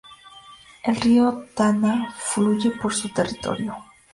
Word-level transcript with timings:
El 0.83 0.95
río 0.95 1.45
Tana 1.55 2.11
fluye 2.17 2.71
por 2.71 2.91
su 2.95 3.09
territorio. 3.13 3.75